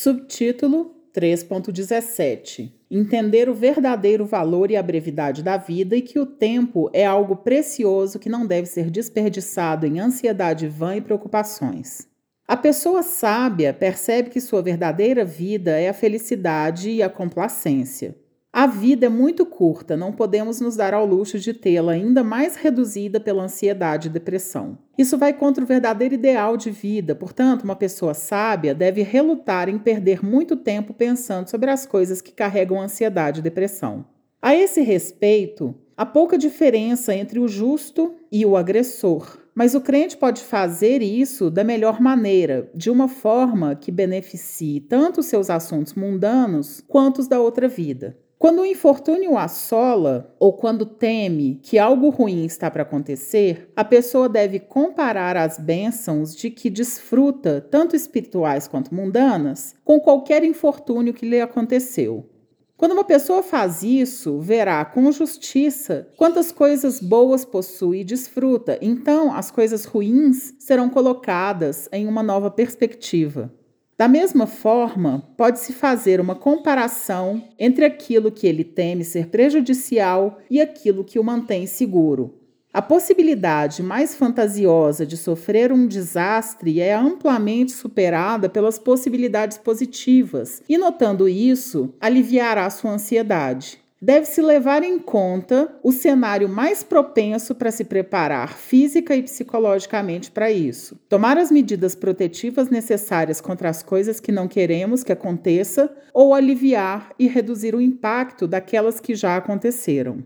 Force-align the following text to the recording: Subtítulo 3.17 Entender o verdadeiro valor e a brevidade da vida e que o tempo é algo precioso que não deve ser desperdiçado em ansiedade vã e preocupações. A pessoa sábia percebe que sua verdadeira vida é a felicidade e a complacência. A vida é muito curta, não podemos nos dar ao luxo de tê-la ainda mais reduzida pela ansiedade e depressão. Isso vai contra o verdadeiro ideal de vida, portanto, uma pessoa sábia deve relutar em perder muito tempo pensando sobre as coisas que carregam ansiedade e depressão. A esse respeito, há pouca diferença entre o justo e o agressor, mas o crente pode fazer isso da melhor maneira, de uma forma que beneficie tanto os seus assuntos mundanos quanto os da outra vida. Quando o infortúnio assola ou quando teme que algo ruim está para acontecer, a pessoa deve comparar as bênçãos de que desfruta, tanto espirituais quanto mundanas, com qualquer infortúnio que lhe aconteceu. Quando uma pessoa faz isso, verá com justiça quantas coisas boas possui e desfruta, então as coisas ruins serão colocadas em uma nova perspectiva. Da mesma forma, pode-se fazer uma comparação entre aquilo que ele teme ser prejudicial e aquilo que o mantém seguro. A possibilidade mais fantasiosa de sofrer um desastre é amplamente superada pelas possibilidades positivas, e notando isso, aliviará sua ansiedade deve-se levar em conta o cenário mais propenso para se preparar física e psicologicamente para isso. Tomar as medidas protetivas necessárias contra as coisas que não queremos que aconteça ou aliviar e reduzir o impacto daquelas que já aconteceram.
Subtítulo 0.00 0.94
3.17 1.12 2.72
Entender 2.88 3.48
o 3.48 3.54
verdadeiro 3.54 4.24
valor 4.24 4.70
e 4.70 4.76
a 4.76 4.82
brevidade 4.82 5.42
da 5.42 5.56
vida 5.56 5.96
e 5.96 6.02
que 6.02 6.20
o 6.20 6.24
tempo 6.24 6.88
é 6.92 7.04
algo 7.04 7.34
precioso 7.34 8.16
que 8.20 8.28
não 8.28 8.46
deve 8.46 8.68
ser 8.68 8.90
desperdiçado 8.90 9.86
em 9.86 9.98
ansiedade 9.98 10.68
vã 10.68 10.94
e 10.94 11.00
preocupações. 11.00 12.06
A 12.46 12.56
pessoa 12.56 13.02
sábia 13.02 13.74
percebe 13.74 14.30
que 14.30 14.40
sua 14.40 14.62
verdadeira 14.62 15.24
vida 15.24 15.72
é 15.72 15.88
a 15.88 15.92
felicidade 15.92 16.90
e 16.90 17.02
a 17.02 17.10
complacência. 17.10 18.14
A 18.58 18.66
vida 18.66 19.06
é 19.06 19.08
muito 19.08 19.46
curta, 19.46 19.96
não 19.96 20.10
podemos 20.10 20.60
nos 20.60 20.74
dar 20.74 20.92
ao 20.92 21.06
luxo 21.06 21.38
de 21.38 21.54
tê-la 21.54 21.92
ainda 21.92 22.24
mais 22.24 22.56
reduzida 22.56 23.20
pela 23.20 23.44
ansiedade 23.44 24.08
e 24.08 24.10
depressão. 24.10 24.76
Isso 24.98 25.16
vai 25.16 25.32
contra 25.32 25.62
o 25.62 25.66
verdadeiro 25.66 26.16
ideal 26.16 26.56
de 26.56 26.68
vida, 26.68 27.14
portanto, 27.14 27.62
uma 27.62 27.76
pessoa 27.76 28.14
sábia 28.14 28.74
deve 28.74 29.02
relutar 29.02 29.68
em 29.68 29.78
perder 29.78 30.24
muito 30.24 30.56
tempo 30.56 30.92
pensando 30.92 31.48
sobre 31.48 31.70
as 31.70 31.86
coisas 31.86 32.20
que 32.20 32.32
carregam 32.32 32.80
ansiedade 32.80 33.38
e 33.38 33.44
depressão. 33.44 34.04
A 34.42 34.56
esse 34.56 34.80
respeito, 34.80 35.72
há 35.96 36.04
pouca 36.04 36.36
diferença 36.36 37.14
entre 37.14 37.38
o 37.38 37.46
justo 37.46 38.16
e 38.28 38.44
o 38.44 38.56
agressor, 38.56 39.38
mas 39.54 39.76
o 39.76 39.80
crente 39.80 40.16
pode 40.16 40.42
fazer 40.42 41.00
isso 41.00 41.48
da 41.48 41.62
melhor 41.62 42.00
maneira, 42.00 42.68
de 42.74 42.90
uma 42.90 43.06
forma 43.06 43.76
que 43.76 43.92
beneficie 43.92 44.80
tanto 44.80 45.20
os 45.20 45.26
seus 45.26 45.48
assuntos 45.48 45.94
mundanos 45.94 46.82
quanto 46.88 47.20
os 47.20 47.28
da 47.28 47.38
outra 47.38 47.68
vida. 47.68 48.16
Quando 48.38 48.60
o 48.60 48.66
infortúnio 48.66 49.36
assola 49.36 50.32
ou 50.38 50.52
quando 50.52 50.86
teme 50.86 51.58
que 51.60 51.76
algo 51.76 52.08
ruim 52.08 52.44
está 52.44 52.70
para 52.70 52.84
acontecer, 52.84 53.68
a 53.74 53.84
pessoa 53.84 54.28
deve 54.28 54.60
comparar 54.60 55.36
as 55.36 55.58
bênçãos 55.58 56.36
de 56.36 56.48
que 56.48 56.70
desfruta, 56.70 57.60
tanto 57.68 57.96
espirituais 57.96 58.68
quanto 58.68 58.94
mundanas, 58.94 59.74
com 59.84 59.98
qualquer 59.98 60.44
infortúnio 60.44 61.12
que 61.12 61.28
lhe 61.28 61.40
aconteceu. 61.40 62.30
Quando 62.76 62.92
uma 62.92 63.02
pessoa 63.02 63.42
faz 63.42 63.82
isso, 63.82 64.38
verá 64.38 64.84
com 64.84 65.10
justiça 65.10 66.08
quantas 66.16 66.52
coisas 66.52 67.00
boas 67.00 67.44
possui 67.44 68.02
e 68.02 68.04
desfruta, 68.04 68.78
então 68.80 69.34
as 69.34 69.50
coisas 69.50 69.84
ruins 69.84 70.54
serão 70.60 70.88
colocadas 70.88 71.88
em 71.90 72.06
uma 72.06 72.22
nova 72.22 72.52
perspectiva. 72.52 73.52
Da 73.98 74.06
mesma 74.06 74.46
forma, 74.46 75.28
pode-se 75.36 75.72
fazer 75.72 76.20
uma 76.20 76.36
comparação 76.36 77.42
entre 77.58 77.84
aquilo 77.84 78.30
que 78.30 78.46
ele 78.46 78.62
teme 78.62 79.02
ser 79.02 79.26
prejudicial 79.26 80.38
e 80.48 80.60
aquilo 80.60 81.02
que 81.02 81.18
o 81.18 81.24
mantém 81.24 81.66
seguro. 81.66 82.32
A 82.72 82.80
possibilidade 82.80 83.82
mais 83.82 84.14
fantasiosa 84.14 85.04
de 85.04 85.16
sofrer 85.16 85.72
um 85.72 85.84
desastre 85.84 86.80
é 86.80 86.94
amplamente 86.94 87.72
superada 87.72 88.48
pelas 88.48 88.78
possibilidades 88.78 89.58
positivas, 89.58 90.62
e 90.68 90.78
notando 90.78 91.28
isso, 91.28 91.92
aliviará 92.00 92.70
sua 92.70 92.92
ansiedade 92.92 93.80
deve-se 94.00 94.40
levar 94.40 94.82
em 94.82 94.98
conta 94.98 95.74
o 95.82 95.90
cenário 95.90 96.48
mais 96.48 96.82
propenso 96.82 97.54
para 97.54 97.70
se 97.70 97.84
preparar 97.84 98.56
física 98.56 99.16
e 99.16 99.22
psicologicamente 99.22 100.30
para 100.30 100.50
isso. 100.50 100.98
Tomar 101.08 101.36
as 101.36 101.50
medidas 101.50 101.94
protetivas 101.94 102.68
necessárias 102.68 103.40
contra 103.40 103.68
as 103.68 103.82
coisas 103.82 104.20
que 104.20 104.32
não 104.32 104.46
queremos 104.46 105.02
que 105.02 105.12
aconteça 105.12 105.90
ou 106.14 106.34
aliviar 106.34 107.12
e 107.18 107.26
reduzir 107.26 107.74
o 107.74 107.80
impacto 107.80 108.46
daquelas 108.46 109.00
que 109.00 109.14
já 109.14 109.36
aconteceram. 109.36 110.24